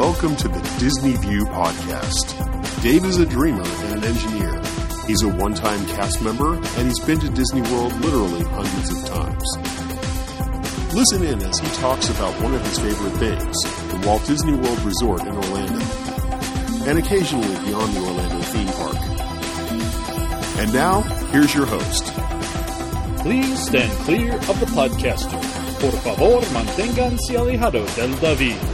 [0.00, 2.32] Welcome to the Disney View Podcast.
[2.82, 4.58] Dave is a dreamer and an engineer.
[5.06, 9.06] He's a one time cast member, and he's been to Disney World literally hundreds of
[9.10, 10.94] times.
[10.94, 13.54] Listen in as he talks about one of his favorite things
[13.92, 15.84] the Walt Disney World Resort in Orlando,
[16.88, 18.96] and occasionally beyond the Orlando theme park.
[20.60, 22.06] And now, here's your host.
[23.18, 25.38] Please stand clear of the podcaster.
[25.78, 28.69] Por favor, manténganse alejado del David.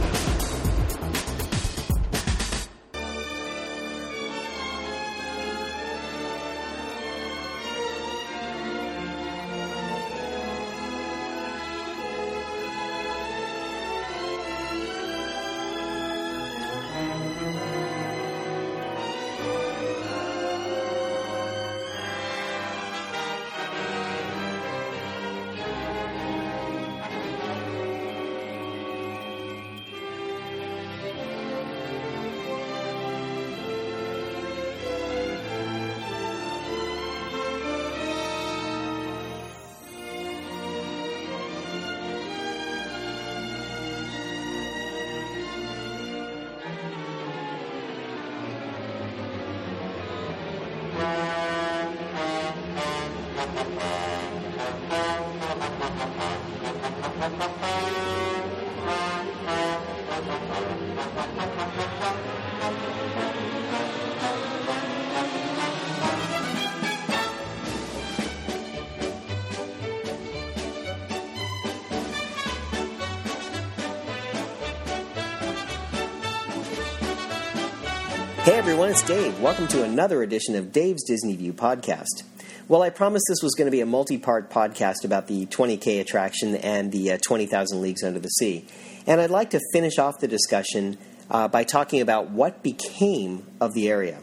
[78.47, 79.41] Hey everyone, it's Dave.
[79.41, 82.23] Welcome to another edition of Dave's Disney View podcast.
[82.69, 85.99] Well, I promised this was going to be a multi part podcast about the 20K
[85.99, 88.65] attraction and the uh, 20,000 Leagues Under the Sea.
[89.05, 90.97] And I'd like to finish off the discussion
[91.29, 94.21] uh, by talking about what became of the area.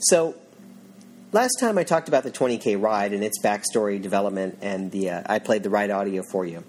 [0.00, 0.34] So,
[1.30, 5.22] last time I talked about the 20K ride and its backstory, development, and the uh,
[5.26, 6.64] I played the ride audio for you.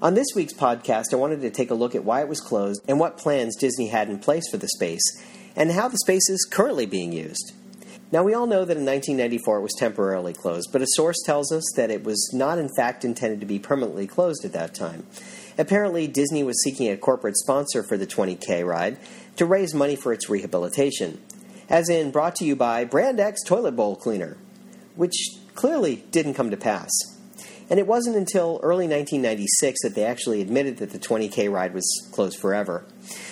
[0.00, 2.80] On this week's podcast, I wanted to take a look at why it was closed
[2.88, 5.02] and what plans Disney had in place for the space
[5.58, 7.52] and how the space is currently being used.
[8.12, 11.52] Now, we all know that in 1994 it was temporarily closed, but a source tells
[11.52, 15.04] us that it was not, in fact, intended to be permanently closed at that time.
[15.58, 18.96] Apparently, Disney was seeking a corporate sponsor for the 20K ride
[19.36, 21.20] to raise money for its rehabilitation,
[21.68, 24.38] as in brought to you by Brand X Toilet Bowl Cleaner,
[24.94, 26.88] which clearly didn't come to pass.
[27.70, 32.08] And it wasn't until early 1996 that they actually admitted that the 20K ride was
[32.12, 32.84] closed forever.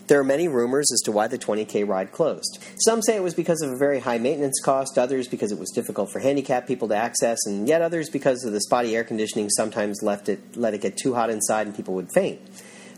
[0.09, 2.59] There are many rumors as to why the 20K ride closed.
[2.79, 5.71] Some say it was because of a very high maintenance cost, others because it was
[5.71, 9.49] difficult for handicapped people to access, and yet others because of the spotty air conditioning
[9.51, 12.41] sometimes left it, let it get too hot inside and people would faint.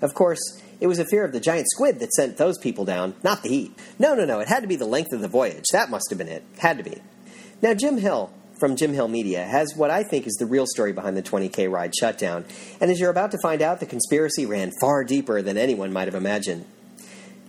[0.03, 0.41] Of course,
[0.81, 3.49] it was a fear of the giant squid that sent those people down, not the
[3.49, 3.79] heat.
[3.99, 5.65] No, no, no, it had to be the length of the voyage.
[5.73, 6.45] That must have been it.
[6.59, 7.01] Had to be.
[7.61, 10.93] Now, Jim Hill, from Jim Hill Media has what I think is the real story
[10.93, 12.45] behind the 20K ride shutdown.
[12.81, 16.09] And as you're about to find out, the conspiracy ran far deeper than anyone might
[16.09, 16.65] have imagined.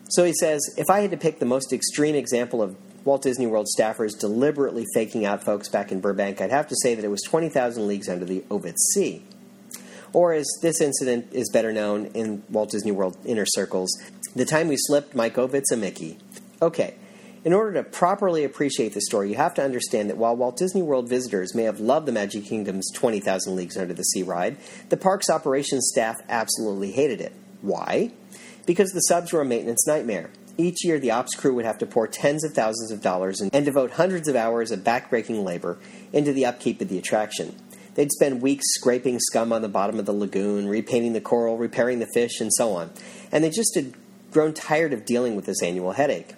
[0.09, 2.75] So he says If I had to pick the most extreme example of
[3.05, 6.95] Walt Disney World staffers deliberately faking out folks back in Burbank, I'd have to say
[6.95, 9.23] that it was 20,000 leagues under the Ovitz Sea.
[10.11, 13.91] Or, as this incident is better known in Walt Disney World inner circles,
[14.35, 16.17] the time we slipped Mike Ovitz a Mickey.
[16.61, 16.95] Okay,
[17.45, 20.81] in order to properly appreciate the story, you have to understand that while Walt Disney
[20.81, 24.57] World visitors may have loved the Magic Kingdom's 20,000 Leagues Under the Sea ride,
[24.89, 27.33] the park's operations staff absolutely hated it.
[27.61, 28.11] Why?
[28.65, 30.31] Because the subs were a maintenance nightmare.
[30.57, 33.65] Each year, the ops crew would have to pour tens of thousands of dollars and,
[33.65, 35.77] devote hundreds of hours of backbreaking labor
[36.11, 37.55] into the upkeep of the attraction.
[37.95, 41.99] They'd spend weeks scraping scum on the bottom of the lagoon, repainting the coral, repairing
[41.99, 42.91] the fish, and so on.
[43.31, 43.93] And they just had
[44.31, 46.33] grown tired of dealing with this annual headache.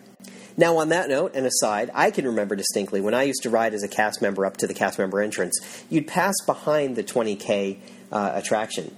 [0.57, 3.73] Now, on that note, and aside, I can remember distinctly when I used to ride
[3.73, 7.77] as a cast member up to the cast member entrance, you'd pass behind the 20K
[8.11, 8.95] uh, attraction.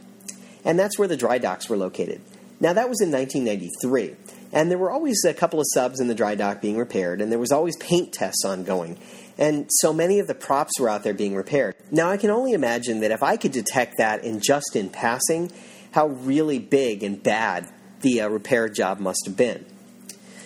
[0.66, 2.22] And that's where the dry docks were located.
[2.60, 4.16] Now, that was in 1993.
[4.54, 7.32] And there were always a couple of subs in the dry dock being repaired, and
[7.32, 9.00] there was always paint tests ongoing.
[9.38, 11.76] And so many of the props were out there being repaired.
[11.92, 15.52] Now, I can only imagine that if I could detect that in just in passing,
[15.92, 17.68] how really big and bad
[18.02, 19.66] the uh, repair job must have been.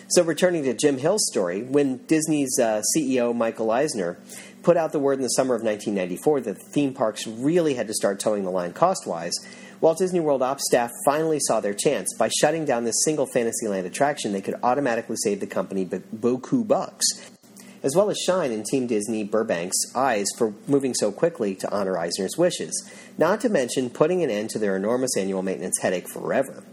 [0.10, 4.18] So, returning to Jim Hill's story, when Disney's uh, CEO Michael Eisner
[4.64, 7.88] put out the word in the summer of 1994 that the theme parks really had
[7.88, 9.34] to start towing the line cost wise,
[9.82, 12.08] Walt Disney World ops staff finally saw their chance.
[12.18, 17.06] By shutting down this single Fantasyland attraction, they could automatically save the company beaucoup bucks,
[17.84, 21.98] as well as shine in Team Disney Burbank's eyes for moving so quickly to honor
[21.98, 26.64] Eisner's wishes, not to mention putting an end to their enormous annual maintenance headache forever.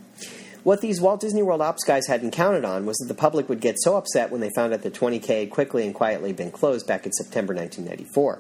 [0.65, 3.61] What these Walt Disney World ops guys hadn't counted on was that the public would
[3.61, 6.87] get so upset when they found out that 20K had quickly and quietly been closed
[6.87, 8.39] back in September 1994.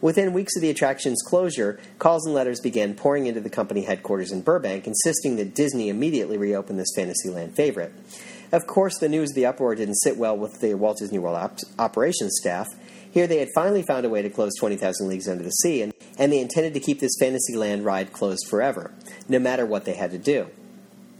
[0.00, 4.32] Within weeks of the attraction's closure, calls and letters began pouring into the company headquarters
[4.32, 7.92] in Burbank, insisting that Disney immediately reopen this Fantasyland favorite.
[8.50, 11.36] Of course, the news of the uproar didn't sit well with the Walt Disney World
[11.36, 12.66] op- operations staff.
[13.12, 15.94] Here, they had finally found a way to close 20,000 Leagues Under the Sea, and,
[16.18, 18.90] and they intended to keep this Fantasyland ride closed forever,
[19.28, 20.48] no matter what they had to do.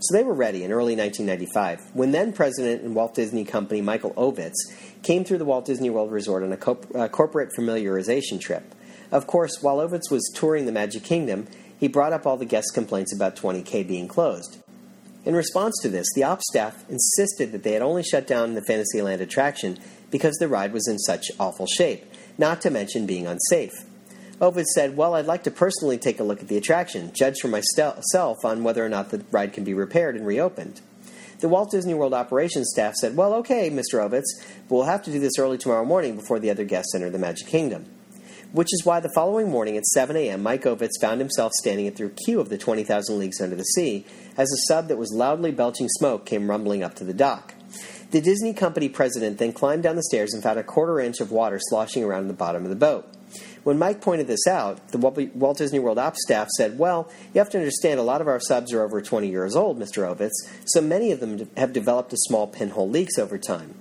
[0.02, 4.12] So they were ready in early 1995 when then president and Walt Disney Company Michael
[4.14, 4.56] Ovitz
[5.04, 8.74] came through the Walt Disney World Resort on a co- uh, corporate familiarization trip.
[9.12, 11.46] Of course, while Ovitz was touring the Magic Kingdom,
[11.78, 14.60] he brought up all the guest complaints about 20K being closed.
[15.24, 18.64] In response to this, the ops staff insisted that they had only shut down the
[18.64, 19.78] Fantasyland attraction
[20.10, 22.04] because the ride was in such awful shape,
[22.38, 23.84] not to mention being unsafe.
[24.42, 27.46] Ovitz said, Well, I'd like to personally take a look at the attraction, judge for
[27.46, 30.80] myself on whether or not the ride can be repaired and reopened.
[31.38, 34.04] The Walt Disney World operations staff said, Well, okay, Mr.
[34.04, 37.08] Ovitz, but we'll have to do this early tomorrow morning before the other guests enter
[37.08, 37.86] the Magic Kingdom.
[38.50, 41.94] Which is why the following morning at 7 a.m., Mike Ovitz found himself standing at
[41.94, 44.04] the queue of the 20,000 Leagues Under the Sea
[44.36, 47.54] as a sub that was loudly belching smoke came rumbling up to the dock.
[48.10, 51.30] The Disney Company president then climbed down the stairs and found a quarter inch of
[51.30, 53.08] water sloshing around the bottom of the boat.
[53.64, 57.50] When Mike pointed this out, the Walt Disney World ops staff said, Well, you have
[57.50, 60.02] to understand a lot of our subs are over 20 years old, Mr.
[60.02, 60.32] Ovitz,
[60.64, 63.74] so many of them have developed a small pinhole leaks over time.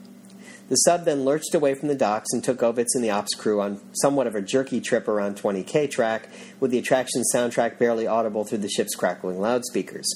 [0.69, 3.60] The sub then lurched away from the docks and took Ovitz and the ops crew
[3.60, 6.30] on somewhat of a jerky trip around 20K track,
[6.60, 10.07] with the attraction soundtrack barely audible through the ship's crackling loudspeakers.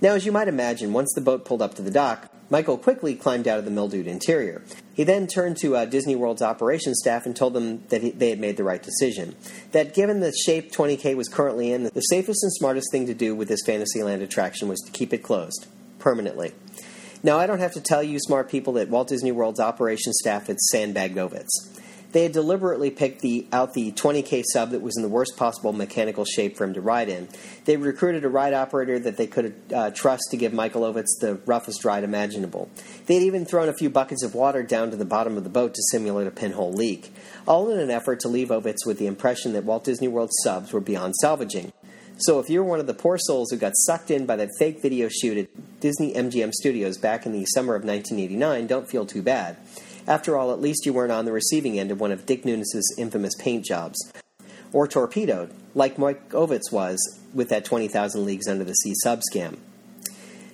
[0.00, 3.16] Now, as you might imagine, once the boat pulled up to the dock, Michael quickly
[3.16, 4.62] climbed out of the mildewed interior.
[4.98, 8.30] He then turned to uh, Disney World's operations staff and told them that he, they
[8.30, 9.36] had made the right decision.
[9.70, 13.32] That given the shape 20K was currently in, the safest and smartest thing to do
[13.32, 15.68] with this Fantasyland attraction was to keep it closed
[16.00, 16.52] permanently.
[17.22, 20.48] Now, I don't have to tell you, smart people, that Walt Disney World's operations staff
[20.48, 21.46] had sandbagged Ovitz.
[22.12, 25.72] They had deliberately picked the, out the 20K sub that was in the worst possible
[25.72, 27.28] mechanical shape for him to ride in.
[27.66, 31.34] They recruited a ride operator that they could uh, trust to give Michael Ovitz the
[31.44, 32.70] roughest ride imaginable.
[33.06, 35.50] They had even thrown a few buckets of water down to the bottom of the
[35.50, 37.12] boat to simulate a pinhole leak,
[37.46, 40.72] all in an effort to leave Ovitz with the impression that Walt Disney World subs
[40.72, 41.72] were beyond salvaging.
[42.20, 44.82] So if you're one of the poor souls who got sucked in by that fake
[44.82, 49.22] video shoot at Disney MGM Studios back in the summer of 1989, don't feel too
[49.22, 49.56] bad.
[50.08, 52.94] After all, at least you weren't on the receiving end of one of Dick Nunis's
[52.96, 53.98] infamous paint jobs.
[54.72, 56.98] Or torpedoed, like Mike Ovitz was
[57.34, 59.58] with that 20,000 Leagues Under the Sea sub scam.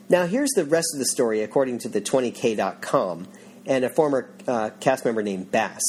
[0.08, 3.28] Now, here's the rest of the story according to the 20k.com
[3.64, 5.82] and a former uh, cast member named Bass.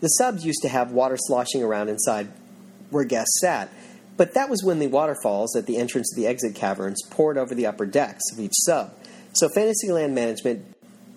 [0.00, 2.28] The subs used to have water sloshing around inside
[2.88, 3.68] where guests sat,
[4.16, 7.54] but that was when the waterfalls at the entrance to the exit caverns poured over
[7.54, 8.94] the upper decks of each sub.
[9.34, 10.73] So Fantasyland management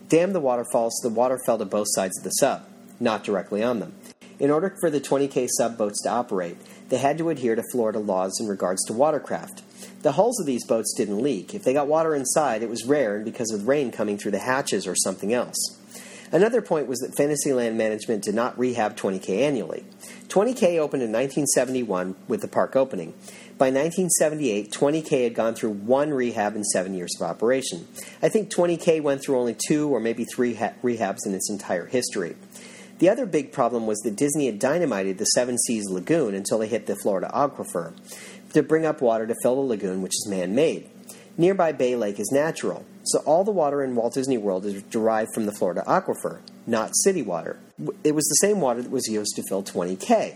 [0.10, 2.66] dammed the waterfalls so the water fell to both sides of the sub,
[3.00, 3.94] not directly on them.
[4.40, 6.58] In order for the 20K sub boats to operate,
[6.90, 9.64] they had to adhere to Florida laws in regards to watercraft.
[10.04, 11.54] The hulls of these boats didn't leak.
[11.54, 14.40] If they got water inside, it was rare and because of rain coming through the
[14.40, 15.58] hatches or something else.
[16.32, 19.86] Another point was that Fantasyland management did not rehab 20K annually.
[20.28, 23.14] 20K opened in 1971 with the park opening.
[23.58, 27.88] By 1978, 20K had gone through one rehab in seven years of operation.
[28.22, 31.88] I think 20K went through only two or maybe three ha- rehabs in its entire
[31.88, 32.36] history.
[33.00, 36.68] The other big problem was that Disney had dynamited the Seven Seas Lagoon until they
[36.68, 37.94] hit the Florida aquifer
[38.54, 40.88] to bring up water to fill the lagoon, which is man made.
[41.36, 45.30] Nearby Bay Lake is natural, so all the water in Walt Disney World is derived
[45.34, 47.58] from the Florida aquifer, not city water.
[48.04, 50.36] It was the same water that was used to fill 20K.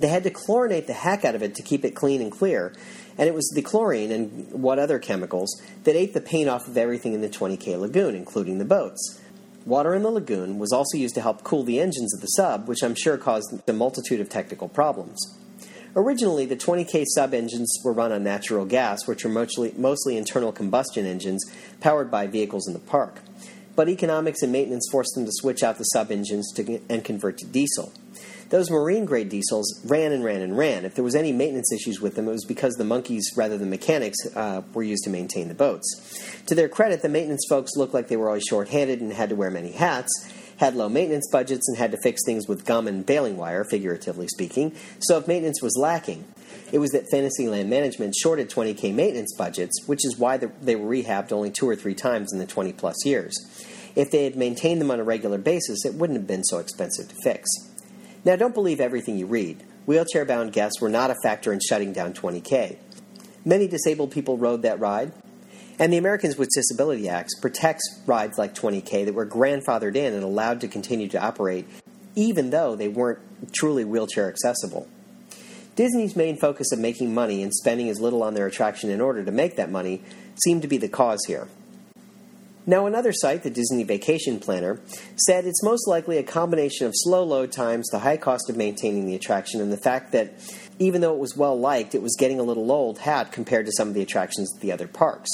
[0.00, 2.72] They had to chlorinate the heck out of it to keep it clean and clear,
[3.18, 6.78] and it was the chlorine and what other chemicals that ate the paint off of
[6.78, 9.20] everything in the 20K lagoon, including the boats.
[9.66, 12.66] Water in the lagoon was also used to help cool the engines of the sub,
[12.66, 15.18] which I'm sure caused a multitude of technical problems.
[15.94, 20.50] Originally, the 20K sub engines were run on natural gas, which are mostly, mostly internal
[20.50, 21.44] combustion engines
[21.80, 23.20] powered by vehicles in the park.
[23.76, 27.38] But economics and maintenance forced them to switch out the sub engines to, and convert
[27.38, 27.92] to diesel.
[28.50, 30.84] Those marine grade diesels ran and ran and ran.
[30.84, 33.70] If there was any maintenance issues with them, it was because the monkeys, rather than
[33.70, 36.42] mechanics, uh, were used to maintain the boats.
[36.46, 39.36] To their credit, the maintenance folks looked like they were always short-handed and had to
[39.36, 40.10] wear many hats,
[40.56, 44.26] had low maintenance budgets, and had to fix things with gum and baling wire, figuratively
[44.26, 44.74] speaking.
[44.98, 46.24] So if maintenance was lacking,
[46.72, 51.30] it was that Fantasyland management shorted 20k maintenance budgets, which is why they were rehabbed
[51.30, 53.32] only two or three times in the 20 plus years.
[53.94, 57.08] If they had maintained them on a regular basis, it wouldn't have been so expensive
[57.08, 57.48] to fix.
[58.24, 59.64] Now, don't believe everything you read.
[59.86, 62.76] Wheelchair bound guests were not a factor in shutting down 20K.
[63.44, 65.12] Many disabled people rode that ride,
[65.78, 70.22] And the Americans with Disability Act protects rides like 20K that were grandfathered in and
[70.22, 71.66] allowed to continue to operate,
[72.14, 73.20] even though they weren't
[73.54, 74.86] truly wheelchair accessible.
[75.76, 79.24] Disney's main focus of making money and spending as little on their attraction in order
[79.24, 80.02] to make that money
[80.44, 81.48] seemed to be the cause here.
[82.66, 84.80] Now, another site, the Disney Vacation Planner,
[85.16, 89.06] said it's most likely a combination of slow load times, the high cost of maintaining
[89.06, 90.34] the attraction, and the fact that
[90.78, 93.72] even though it was well liked, it was getting a little old hat compared to
[93.72, 95.30] some of the attractions at the other parks.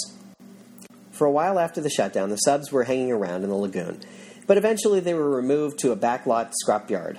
[1.11, 4.01] For a while after the shutdown, the subs were hanging around in the lagoon,
[4.47, 7.19] but eventually they were removed to a backlot scrapyard.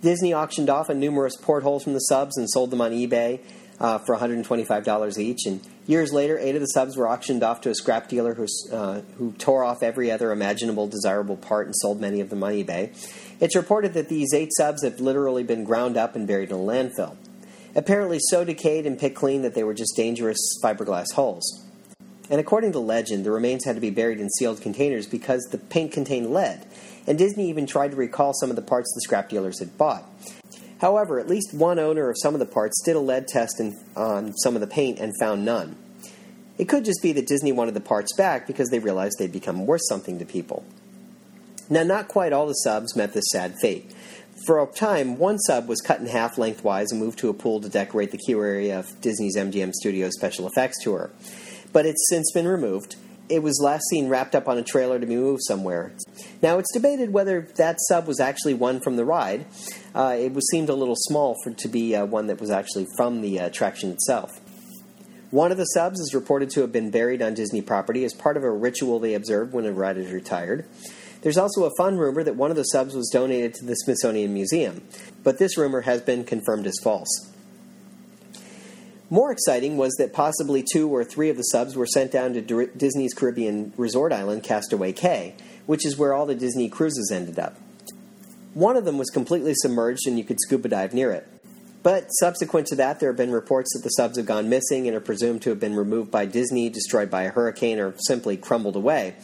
[0.00, 3.40] Disney auctioned off a numerous portholes from the subs and sold them on eBay
[3.78, 5.46] uh, for $125 each.
[5.46, 5.60] And
[5.90, 9.02] years later, eight of the subs were auctioned off to a scrap dealer who, uh,
[9.18, 12.90] who tore off every other imaginable desirable part and sold many of them on eBay.
[13.40, 16.58] It's reported that these eight subs have literally been ground up and buried in a
[16.58, 17.16] landfill.
[17.74, 21.66] Apparently, so decayed and picked clean that they were just dangerous fiberglass holes.
[22.28, 25.58] And according to legend, the remains had to be buried in sealed containers because the
[25.58, 26.64] paint contained lead,
[27.06, 30.04] and Disney even tried to recall some of the parts the scrap dealers had bought.
[30.80, 33.78] However, at least one owner of some of the parts did a lead test in,
[33.94, 35.76] on some of the paint and found none.
[36.56, 39.66] It could just be that Disney wanted the parts back because they realized they'd become
[39.66, 40.64] worth something to people.
[41.68, 43.92] Now, not quite all the subs met this sad fate.
[44.46, 47.60] For a time, one sub was cut in half lengthwise and moved to a pool
[47.60, 51.10] to decorate the queue area of Disney's MGM Studios special effects tour.
[51.72, 52.96] But it's since been removed,
[53.30, 55.92] it was last seen wrapped up on a trailer to be moved somewhere.
[56.42, 59.46] Now, it's debated whether that sub was actually one from the ride.
[59.94, 62.86] Uh, it was seemed a little small for to be uh, one that was actually
[62.96, 64.30] from the uh, attraction itself.
[65.30, 68.36] One of the subs is reported to have been buried on Disney property as part
[68.36, 70.66] of a ritual they observed when a ride is retired.
[71.22, 74.34] There's also a fun rumor that one of the subs was donated to the Smithsonian
[74.34, 74.82] Museum,
[75.22, 77.29] but this rumor has been confirmed as false.
[79.12, 82.66] More exciting was that possibly two or three of the subs were sent down to
[82.76, 85.34] Disney's Caribbean resort island, Castaway Cay,
[85.66, 87.56] which is where all the Disney cruises ended up.
[88.54, 91.26] One of them was completely submerged and you could scuba dive near it.
[91.82, 94.96] But subsequent to that, there have been reports that the subs have gone missing and
[94.96, 98.76] are presumed to have been removed by Disney, destroyed by a hurricane, or simply crumbled
[98.76, 99.16] away.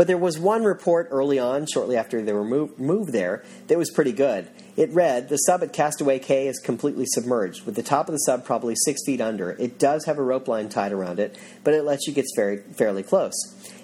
[0.00, 3.76] But there was one report early on, shortly after they were moved, moved there, that
[3.76, 4.48] was pretty good.
[4.74, 8.20] It read The sub at Castaway Cay is completely submerged, with the top of the
[8.20, 9.50] sub probably six feet under.
[9.50, 12.62] It does have a rope line tied around it, but it lets you get very,
[12.78, 13.34] fairly close.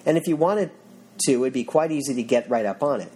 [0.07, 0.71] And if you wanted
[1.27, 3.13] to, it'd be quite easy to get right up on it.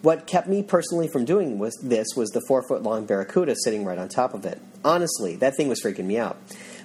[0.00, 3.84] What kept me personally from doing was, this was the four foot long barracuda sitting
[3.84, 4.60] right on top of it.
[4.84, 6.38] Honestly, that thing was freaking me out.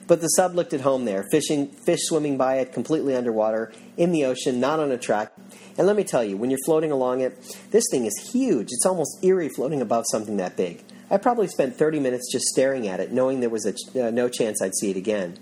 [0.07, 4.13] But the sub looked at home there, fishing, fish swimming by it, completely underwater, in
[4.13, 5.33] the ocean, not on a track.
[5.77, 7.37] And let me tell you, when you're floating along it,
[7.71, 8.69] this thing is huge.
[8.71, 10.83] It's almost eerie floating above something that big.
[11.11, 14.29] I probably spent 30 minutes just staring at it, knowing there was a, uh, no
[14.29, 15.37] chance I'd see it again.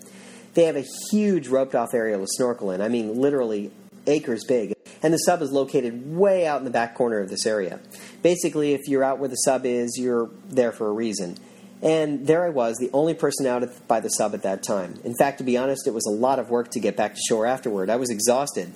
[0.55, 2.81] They have a huge roped off area to snorkel in.
[2.81, 3.71] I mean, literally
[4.07, 4.73] acres big.
[5.03, 7.79] And the sub is located way out in the back corner of this area.
[8.21, 11.37] Basically, if you're out where the sub is, you're there for a reason.
[11.81, 14.99] And there I was, the only person out by the sub at that time.
[15.03, 17.21] In fact, to be honest, it was a lot of work to get back to
[17.27, 17.89] shore afterward.
[17.89, 18.71] I was exhausted.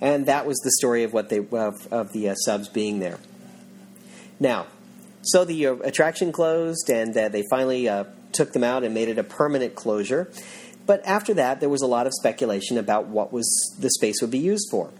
[0.00, 3.18] And that was the story of what they of, of the uh, subs being there.
[4.38, 4.66] Now,
[5.22, 9.08] so the uh, attraction closed, and uh, they finally uh, took them out and made
[9.08, 10.30] it a permanent closure.
[10.86, 13.48] But after that, there was a lot of speculation about what was
[13.80, 14.90] the space would be used for.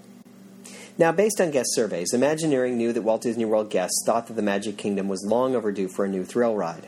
[0.97, 4.43] Now, based on guest surveys, Imagineering knew that Walt Disney World guests thought that the
[4.43, 6.87] Magic Kingdom was long overdue for a new thrill ride.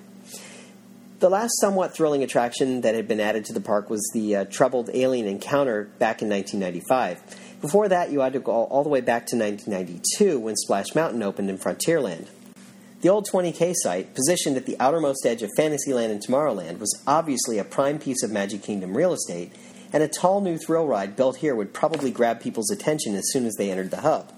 [1.19, 4.45] The last somewhat thrilling attraction that had been added to the park was the uh,
[4.45, 7.59] Troubled Alien Encounter back in 1995.
[7.61, 11.23] Before that, you had to go all the way back to 1992 when Splash Mountain
[11.25, 12.29] opened in Frontierland.
[13.01, 17.59] The old 20K site, positioned at the outermost edge of Fantasyland and Tomorrowland, was obviously
[17.59, 19.53] a prime piece of Magic Kingdom real estate
[19.97, 23.47] and a tall new thrill ride built here would probably grab people's attention as soon
[23.47, 24.31] as they entered the hub.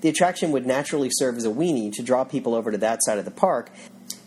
[0.00, 3.18] The attraction would naturally serve as a weenie to draw people over to that side
[3.18, 3.68] of the park,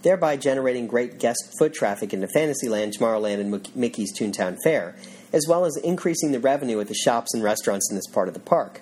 [0.03, 4.95] thereby generating great guest foot traffic into Fantasyland, Tomorrowland, and Mickey's Toontown Fair,
[5.33, 8.35] as well as increasing the revenue at the shops and restaurants in this part of
[8.35, 8.81] the park.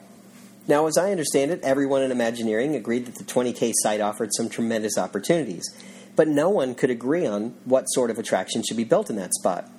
[0.67, 4.49] Now, as I understand it, everyone in Imagineering agreed that the 20K site offered some
[4.49, 5.73] tremendous opportunities,
[6.17, 9.33] but no one could agree on what sort of attraction should be built in that
[9.33, 9.71] spot.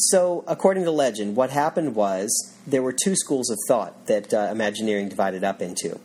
[0.00, 4.48] So, according to legend, what happened was there were two schools of thought that uh,
[4.52, 5.98] Imagineering divided up into.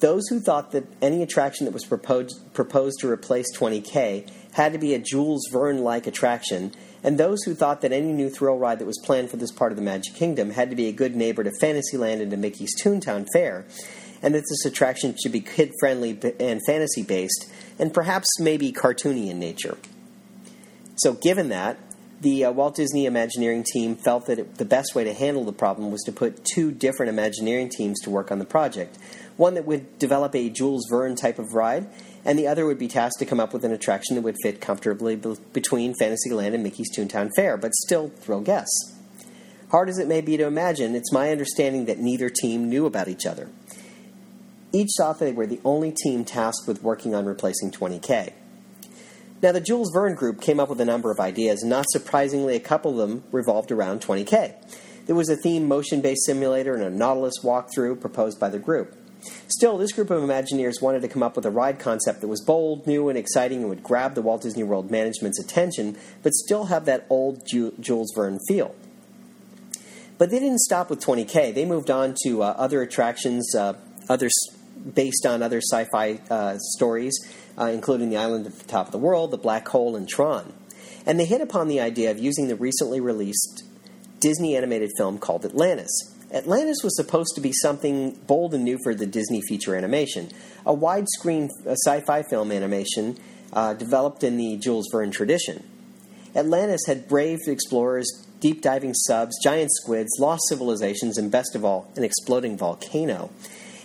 [0.00, 4.78] Those who thought that any attraction that was proposed, proposed to replace 20K had to
[4.78, 6.72] be a Jules Verne like attraction,
[7.02, 9.72] and those who thought that any new thrill ride that was planned for this part
[9.72, 12.74] of the Magic Kingdom had to be a good neighbor to Fantasyland and to Mickey's
[12.82, 13.66] Toontown Fair,
[14.22, 19.28] and that this attraction should be kid friendly and fantasy based, and perhaps maybe cartoony
[19.28, 19.76] in nature.
[20.96, 21.76] So, given that,
[22.20, 25.52] The uh, Walt Disney Imagineering team felt that it, the best way to handle the
[25.52, 28.96] problem was to put two different Imagineering teams to work on the project.
[29.36, 31.88] One that would develop a Jules Verne type of ride,
[32.24, 34.60] and the other would be tasked to come up with an attraction that would fit
[34.60, 38.94] comfortably be- between Fantasyland and Mickey's Toontown Fair, but still thrill guests.
[39.70, 43.08] Hard as it may be to imagine, it's my understanding that neither team knew about
[43.08, 43.48] each other.
[44.72, 48.32] Each thought they were the only team tasked with working on replacing 20K.
[49.42, 52.56] Now, the Jules Verne group came up with a number of ideas, and not surprisingly,
[52.56, 54.54] a couple of them revolved around 20K.
[55.06, 58.96] There was a theme motion based simulator and a Nautilus walkthrough proposed by the group.
[59.48, 62.42] Still, this group of Imagineers wanted to come up with a ride concept that was
[62.42, 66.66] bold, new, and exciting and would grab the Walt Disney World management's attention, but still
[66.66, 68.74] have that old Jules Verne feel.
[70.16, 71.54] But they didn't stop with 20K.
[71.54, 73.74] They moved on to uh, other attractions, uh,
[74.94, 77.14] based on other sci-fi uh, stories,
[77.58, 80.52] uh, including The Island at the Top of the World, The Black Hole, and Tron.
[81.06, 83.64] And they hit upon the idea of using the recently released
[84.20, 85.90] Disney animated film called Atlantis.
[86.32, 90.30] Atlantis was supposed to be something bold and new for the Disney feature animation,
[90.66, 93.16] a widescreen uh, sci-fi film animation
[93.52, 95.62] uh, developed in the Jules Verne tradition.
[96.34, 101.92] Atlantis had brave explorers, deep diving subs, giant squids, lost civilizations, and best of all,
[101.96, 103.30] an exploding volcano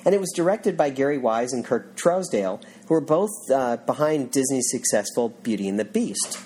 [0.05, 4.31] and it was directed by Gary Wise and Kirk Trousdale, who were both uh, behind
[4.31, 6.39] Disney's successful Beauty and the Beast.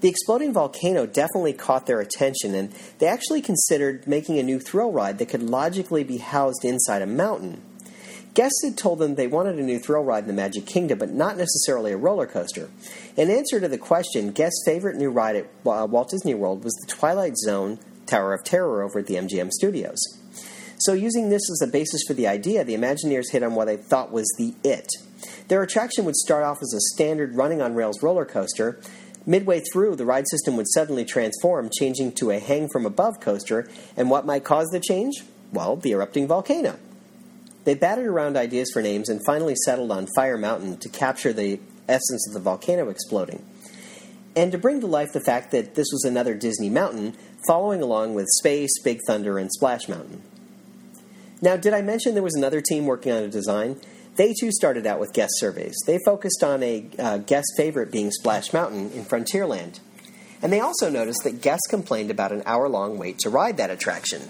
[0.00, 4.90] The exploding volcano definitely caught their attention, and they actually considered making a new thrill
[4.90, 7.62] ride that could logically be housed inside a mountain.
[8.34, 11.10] Guests had told them they wanted a new thrill ride in the Magic Kingdom, but
[11.10, 12.70] not necessarily a roller coaster.
[13.16, 16.92] In answer to the question, guests' favorite new ride at Walt Disney World was the
[16.92, 19.98] Twilight Zone Tower of Terror over at the MGM Studios.
[20.84, 23.76] So, using this as a basis for the idea, the Imagineers hit on what they
[23.76, 24.88] thought was the it.
[25.46, 28.80] Their attraction would start off as a standard running on rails roller coaster.
[29.24, 33.68] Midway through, the ride system would suddenly transform, changing to a hang from above coaster.
[33.96, 35.22] And what might cause the change?
[35.52, 36.76] Well, the erupting volcano.
[37.62, 41.60] They batted around ideas for names and finally settled on Fire Mountain to capture the
[41.88, 43.46] essence of the volcano exploding.
[44.34, 47.16] And to bring to life the fact that this was another Disney mountain,
[47.46, 50.24] following along with Space, Big Thunder, and Splash Mountain.
[51.42, 53.80] Now, did I mention there was another team working on a design?
[54.14, 55.74] They too started out with guest surveys.
[55.86, 59.80] They focused on a uh, guest favorite being Splash Mountain in Frontierland.
[60.40, 63.70] And they also noticed that guests complained about an hour long wait to ride that
[63.70, 64.22] attraction.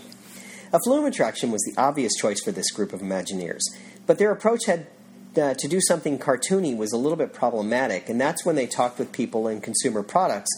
[0.73, 3.61] A flume attraction was the obvious choice for this group of Imagineers,
[4.07, 4.87] but their approach had
[5.37, 8.99] uh, to do something cartoony was a little bit problematic, and that's when they talked
[8.99, 10.51] with people in consumer products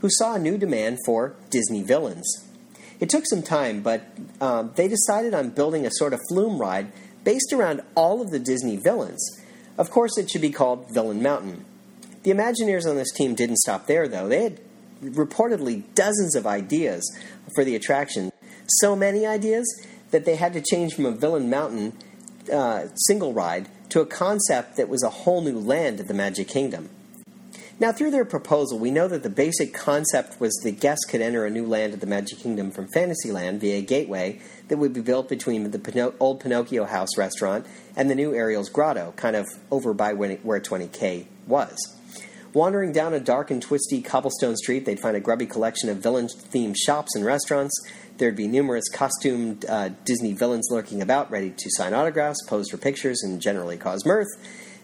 [0.00, 2.48] who saw a new demand for Disney villains.
[3.02, 4.04] It took some time, but
[4.40, 6.92] um, they decided on building a sort of flume ride
[7.24, 9.20] based around all of the Disney villains.
[9.76, 11.64] Of course, it should be called Villain Mountain.
[12.22, 14.28] The Imagineers on this team didn't stop there, though.
[14.28, 14.60] They had
[15.02, 17.02] reportedly dozens of ideas
[17.56, 18.30] for the attraction.
[18.68, 19.66] So many ideas
[20.12, 21.94] that they had to change from a Villain Mountain
[22.52, 26.46] uh, single ride to a concept that was a whole new land of the Magic
[26.46, 26.88] Kingdom.
[27.80, 31.46] Now, through their proposal, we know that the basic concept was the guests could enter
[31.46, 35.00] a new land of the Magic Kingdom from Fantasyland via a gateway that would be
[35.00, 39.46] built between the Pino- old Pinocchio House restaurant and the new Ariel's Grotto, kind of
[39.70, 41.76] over by where 20K was.
[42.52, 46.26] Wandering down a dark and twisty cobblestone street, they'd find a grubby collection of villain
[46.26, 47.74] themed shops and restaurants.
[48.18, 52.76] There'd be numerous costumed uh, Disney villains lurking about, ready to sign autographs, pose for
[52.76, 54.28] pictures, and generally cause mirth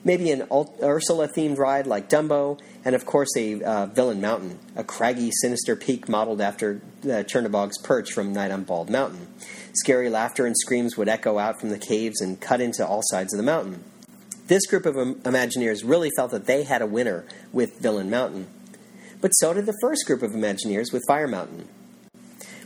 [0.09, 0.49] maybe an
[0.83, 5.77] Ursula themed ride like Dumbo, and of course a uh, villain mountain, a craggy, sinister
[5.77, 9.29] peak modeled after uh, Chernabog's perch from Night on Bald Mountain.
[9.75, 13.35] Scary laughter and screams would echo out from the caves and cut into all sides
[13.35, 13.85] of the mountain.
[14.47, 18.47] This group of Imagineers really felt that they had a winner with Villain Mountain.
[19.21, 21.69] But so did the first group of Imagineers with Fire Mountain.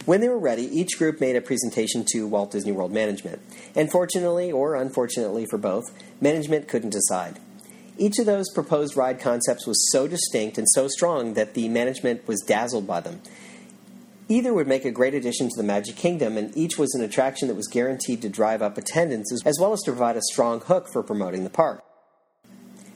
[0.04, 3.40] When they were ready, each group made a presentation to Walt Disney World management.
[3.76, 5.84] And fortunately, or unfortunately for both,
[6.20, 7.38] management couldn't decide.
[7.98, 12.26] Each of those proposed ride concepts was so distinct and so strong that the management
[12.26, 13.20] was dazzled by them.
[14.28, 17.48] Either would make a great addition to the Magic Kingdom, and each was an attraction
[17.48, 20.88] that was guaranteed to drive up attendance as well as to provide a strong hook
[20.92, 21.84] for promoting the park.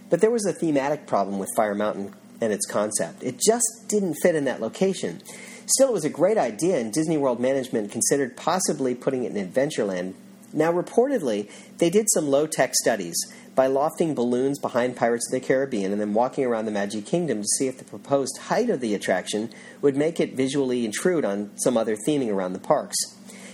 [0.08, 3.22] But there was a thematic problem with Fire Mountain and its concept.
[3.22, 5.22] It just didn't fit in that location.
[5.66, 9.50] Still, it was a great idea, and Disney World management considered possibly putting it in
[9.50, 10.14] Adventureland.
[10.52, 13.16] Now, reportedly, they did some low tech studies
[13.56, 17.40] by lofting balloons behind Pirates of the Caribbean and then walking around the Magic Kingdom
[17.40, 21.50] to see if the proposed height of the attraction would make it visually intrude on
[21.56, 22.96] some other theming around the parks.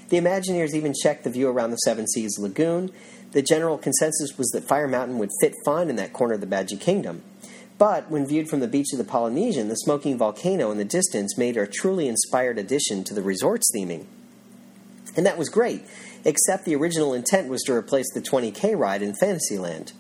[0.09, 2.91] The Imagineers even checked the view around the Seven Seas Lagoon.
[3.31, 6.47] The general consensus was that Fire Mountain would fit fine in that corner of the
[6.47, 7.23] Magic Kingdom.
[7.79, 11.37] But when viewed from the beach of the Polynesian, the smoking volcano in the distance
[11.37, 14.07] made a truly inspired addition to the resort's theming.
[15.17, 15.83] And that was great,
[16.25, 19.93] except the original intent was to replace the 20K ride in Fantasyland.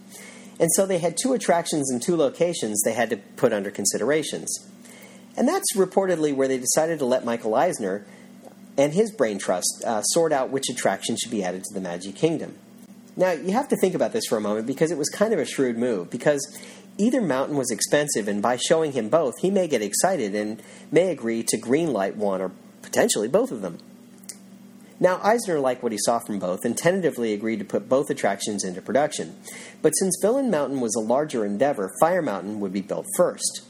[0.60, 4.48] And so they had two attractions in two locations they had to put under considerations.
[5.36, 8.06] And that's reportedly where they decided to let Michael Eisner
[8.76, 12.14] and his brain trust uh, sort out which attraction should be added to the Magic
[12.14, 12.54] Kingdom.
[13.16, 15.38] Now, you have to think about this for a moment because it was kind of
[15.38, 16.10] a shrewd move.
[16.10, 16.40] Because
[16.98, 21.10] either mountain was expensive, and by showing him both, he may get excited and may
[21.10, 22.52] agree to greenlight one or
[22.82, 23.78] potentially both of them.
[25.00, 28.62] Now, Eisner liked what he saw from both and tentatively agreed to put both attractions
[28.62, 29.34] into production.
[29.82, 33.62] But since Villain Mountain was a larger endeavor, Fire Mountain would be built first.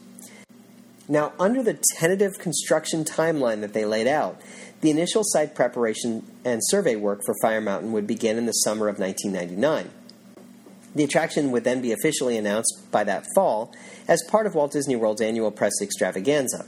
[1.09, 4.41] Now, under the tentative construction timeline that they laid out,
[4.83, 8.89] the initial site preparation and survey work for Fire Mountain would begin in the summer
[8.89, 9.91] of 1999.
[10.95, 13.75] The attraction would then be officially announced by that fall
[14.07, 16.67] as part of Walt Disney World's annual press extravaganza.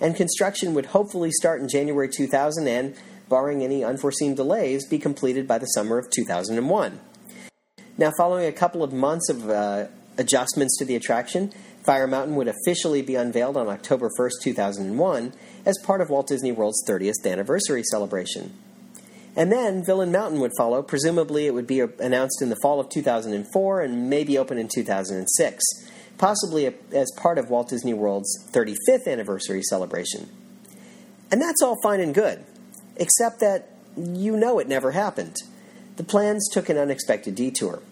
[0.00, 2.94] And construction would hopefully start in January 2000 and,
[3.28, 7.00] barring any unforeseen delays, be completed by the summer of 2001.
[7.98, 9.86] Now, following a couple of months of uh,
[10.16, 15.32] adjustments to the attraction, Fire Mountain would officially be unveiled on October 1st, 2001,
[15.66, 18.54] as part of Walt Disney World's 30th anniversary celebration.
[19.36, 20.82] And then Villain Mountain would follow.
[20.82, 24.68] Presumably, it would be uh, announced in the fall of 2004 and maybe open in
[24.68, 25.64] 2006,
[26.18, 30.28] possibly as part of Walt Disney World's 35th anniversary celebration.
[31.30, 32.44] And that's all fine and good,
[32.96, 35.36] except that you know it never happened.
[35.96, 37.82] The plans took an unexpected detour.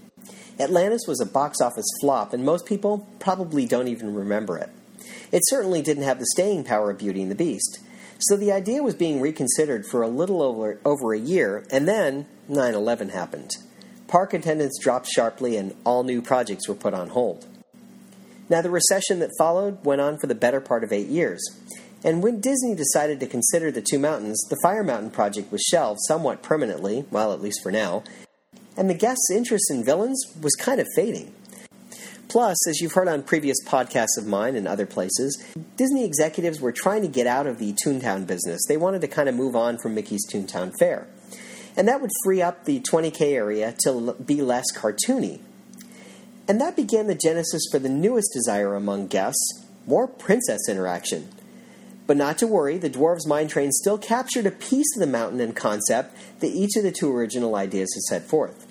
[0.59, 4.70] Atlantis was a box office flop, and most people probably don't even remember it.
[5.31, 7.79] It certainly didn't have the staying power of Beauty and the Beast.
[8.18, 12.26] So the idea was being reconsidered for a little over, over a year, and then
[12.48, 13.52] 9 11 happened.
[14.09, 17.46] Park attendance dropped sharply, and all new projects were put on hold.
[18.48, 21.40] Now, the recession that followed went on for the better part of eight years.
[22.02, 26.00] And when Disney decided to consider the two mountains, the Fire Mountain project was shelved
[26.07, 28.02] somewhat permanently, well, at least for now,
[28.76, 31.35] and the guests' interest in villains was kind of fading.
[32.28, 35.42] Plus, as you've heard on previous podcasts of mine and other places,
[35.76, 38.60] Disney executives were trying to get out of the Toontown business.
[38.68, 41.06] They wanted to kind of move on from Mickey's Toontown Fair.
[41.76, 45.40] And that would free up the 20K area to be less cartoony.
[46.46, 51.28] And that began the genesis for the newest desire among guests more princess interaction.
[52.06, 55.40] But not to worry, the Dwarves Mine Train still captured a piece of the mountain
[55.40, 58.66] and concept that each of the two original ideas had set forth.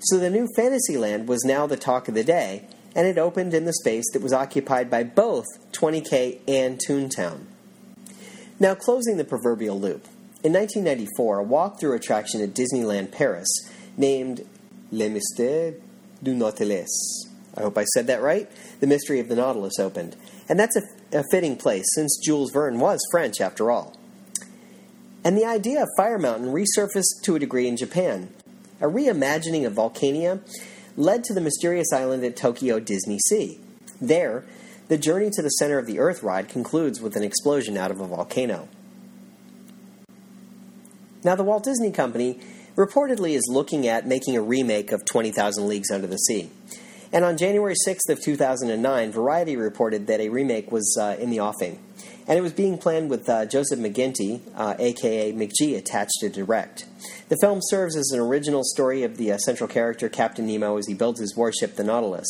[0.00, 2.66] So the new Fantasyland was now the talk of the day,
[2.96, 7.44] and it opened in the space that was occupied by both 20K and Toontown.
[8.58, 10.06] Now, closing the proverbial loop.
[10.42, 13.48] In 1994, a walk-through attraction at Disneyland Paris
[13.98, 14.46] named
[14.90, 15.78] Le Mystère
[16.22, 16.88] du Nautilus.
[17.54, 18.50] I hope I said that right.
[18.80, 20.16] The Mystery of the Nautilus opened.
[20.48, 23.94] And that's a, a fitting place since Jules Verne was French after all.
[25.22, 28.30] And the idea of Fire Mountain resurfaced to a degree in Japan,
[28.80, 30.40] a reimagining of Volcania
[30.96, 33.60] led to the mysterious island at Tokyo Disney Sea.
[34.00, 34.44] There,
[34.88, 38.00] the journey to the center of the Earth ride concludes with an explosion out of
[38.00, 38.68] a volcano.
[41.24, 42.40] Now, the Walt Disney Company
[42.76, 46.50] reportedly is looking at making a remake of 20,000 Leagues Under the Sea.
[47.12, 51.40] And on January 6th of 2009, Variety reported that a remake was uh, in the
[51.40, 51.78] offing
[52.28, 56.86] and it was being planned with uh, Joseph McGinty, uh, aka McG, attached to direct.
[57.28, 60.86] The film serves as an original story of the uh, central character, Captain Nemo, as
[60.86, 62.26] he builds his warship, the Nautilus.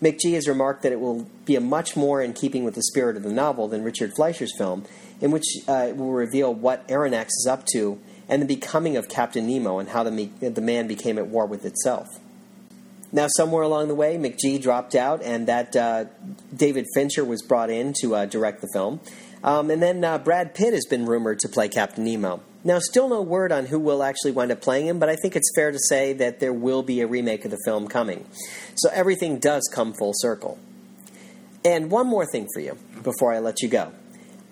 [0.00, 3.16] McG has remarked that it will be a much more in keeping with the spirit
[3.16, 4.84] of the novel than Richard Fleischer's film,
[5.20, 9.08] in which uh, it will reveal what Aronnax is up to and the becoming of
[9.08, 12.06] Captain Nemo and how the, me- the man became at war with itself.
[13.12, 16.04] Now, somewhere along the way, McG dropped out, and that uh,
[16.56, 19.00] David Fincher was brought in to uh, direct the film.
[19.42, 22.42] Um, and then uh, Brad Pitt has been rumored to play Captain Nemo.
[22.62, 25.34] Now, still no word on who will actually wind up playing him, but I think
[25.34, 28.26] it's fair to say that there will be a remake of the film coming.
[28.74, 30.58] So everything does come full circle.
[31.64, 33.92] And one more thing for you before I let you go.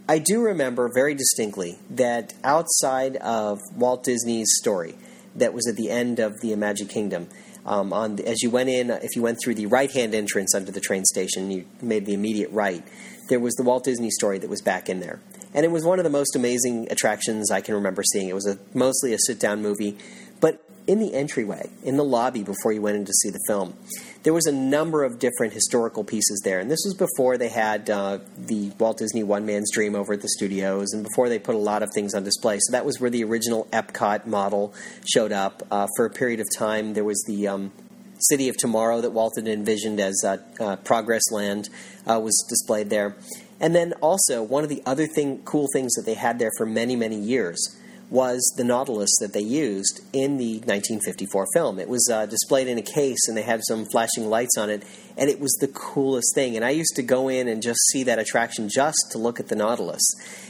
[0.08, 4.94] I do remember very distinctly that outside of Walt Disney's story,
[5.34, 7.28] that was at the end of the Magic Kingdom,
[7.66, 10.72] um, on as you went in, if you went through the right hand entrance under
[10.72, 12.82] the train station, you made the immediate right
[13.28, 15.20] there was the Walt Disney story that was back in there.
[15.54, 18.28] And it was one of the most amazing attractions I can remember seeing.
[18.28, 19.96] It was a, mostly a sit down movie.
[20.40, 23.74] But in the entryway, in the lobby before you went in to see the film,
[24.22, 26.58] there was a number of different historical pieces there.
[26.58, 30.22] And this was before they had uh, the Walt Disney One Man's Dream over at
[30.22, 32.58] the studios and before they put a lot of things on display.
[32.60, 34.74] So that was where the original Epcot model
[35.06, 35.62] showed up.
[35.70, 37.48] Uh, for a period of time, there was the.
[37.48, 37.72] Um,
[38.18, 41.68] City of Tomorrow that Walt had envisioned as uh, uh, Progress Land
[42.06, 43.16] uh, was displayed there.
[43.60, 46.66] And then also, one of the other thing, cool things that they had there for
[46.66, 47.77] many, many years
[48.10, 51.78] was the Nautilus that they used in the 1954 film.
[51.78, 54.82] It was uh, displayed in a case and they had some flashing lights on it,
[55.16, 56.56] and it was the coolest thing.
[56.56, 59.48] And I used to go in and just see that attraction just to look at
[59.48, 60.02] the Nautilus.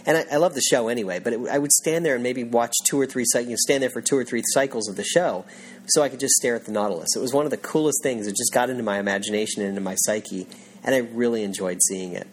[0.07, 2.45] And I, I love the show anyway, but it, I would stand there and maybe
[2.45, 4.97] watch two or three cycles, you know, stand there for two or three cycles of
[4.97, 5.45] the show
[5.89, 7.09] so I could just stare at the Nautilus.
[7.17, 8.27] It was one of the coolest things.
[8.27, 10.47] It just got into my imagination and into my psyche,
[10.85, 12.29] and I really enjoyed seeing it.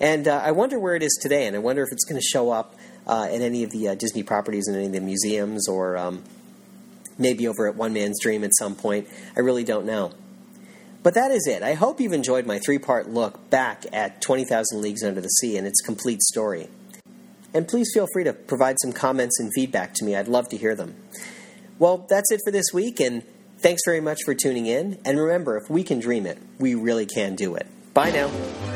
[0.00, 2.26] And uh, I wonder where it is today, and I wonder if it's going to
[2.26, 2.74] show up
[3.06, 6.22] uh, at any of the uh, Disney properties in any of the museums or um,
[7.18, 9.08] maybe over at One Man's Dream at some point.
[9.36, 10.12] I really don't know.
[11.02, 11.62] But that is it.
[11.62, 15.58] I hope you've enjoyed my three part look back at 20,000 Leagues Under the Sea
[15.58, 16.68] and its complete story.
[17.52, 20.16] And please feel free to provide some comments and feedback to me.
[20.16, 20.96] I'd love to hear them.
[21.78, 23.22] Well, that's it for this week, and
[23.58, 24.98] thanks very much for tuning in.
[25.04, 27.66] And remember, if we can dream it, we really can do it.
[27.92, 28.73] Bye now.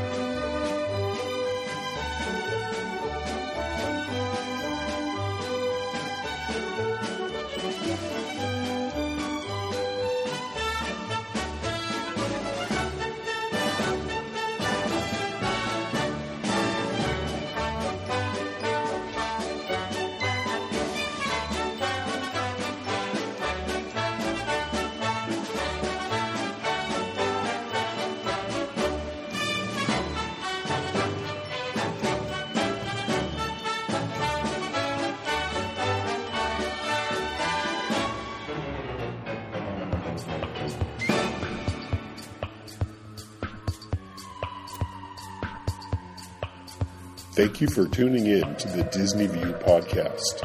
[47.38, 50.42] Thank you for tuning in to the Disney View podcast.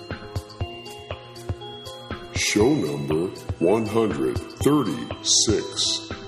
[2.56, 6.25] Show number 136.